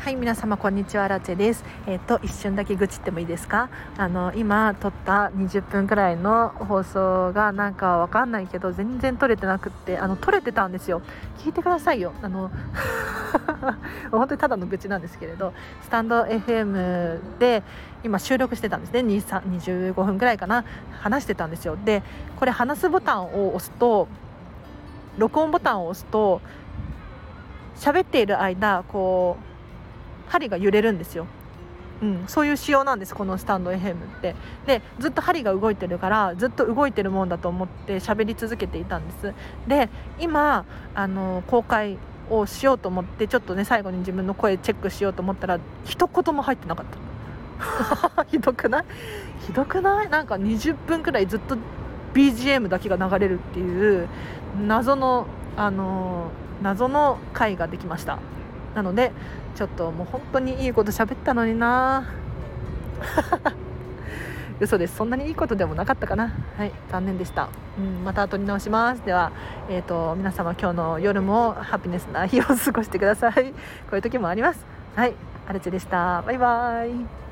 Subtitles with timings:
[0.00, 1.62] はい皆様こんにちはラチェです。
[1.86, 3.68] えっ、と一瞬だけ愚痴ってもいいですか？
[3.98, 11.02] あの今撮った20分くらいの放送がなんかわかんないけど全然撮れてなくってあの撮れてたんですよ。
[11.40, 12.14] 聞いてくださいよ。
[12.22, 12.50] あの
[14.10, 15.52] 本当にただの愚痴なんですけれど
[15.82, 17.62] スタンド FM で
[18.02, 19.00] 今収録してたんですね。
[19.00, 20.64] 25分くらいかな。
[21.02, 21.76] 話してたんですよ。
[21.84, 22.02] で
[22.38, 24.08] これ話すボタンを押すと
[25.18, 26.40] 録音ボタンを押すと
[27.76, 29.49] 喋っている間こう
[30.30, 31.26] 針が揺れるんですよ。
[32.02, 34.34] うん、そういう仕様なんですこのスタンド FM って。
[34.66, 39.34] でずっと針が動いてるからずっと動いてるもんだと思って喋り続けていたんです。
[39.68, 41.98] で今あの公開
[42.30, 46.86] をしようと思ってちょっとね最後に自分の声チェックしようと思ったら一言も入ってなかっ
[48.16, 48.24] た。
[48.30, 48.84] ひどくない？
[49.46, 50.08] ひどくない？
[50.08, 51.58] なんか20分くらいずっと
[52.14, 54.08] BGM だけが流れるっていう
[54.66, 55.26] 謎の
[55.56, 56.30] あの
[56.62, 58.18] 謎の回ができました。
[58.74, 59.12] なので
[59.54, 62.06] ちょっともう本当にいいこと喋ったのにな。
[64.60, 64.96] 嘘です。
[64.96, 66.32] そんなにいいことでもなかったかな。
[66.56, 67.48] はい残念でした、
[67.78, 69.04] うん、また撮り直します。
[69.04, 69.32] では、
[69.68, 73.32] えーと、皆様今日の夜もハピネスな日を過ごしてください。
[73.32, 73.40] こ
[73.92, 74.66] ういう時もあります。
[74.94, 75.14] はい
[75.48, 76.22] アルチェでした。
[76.22, 77.29] バイバイ。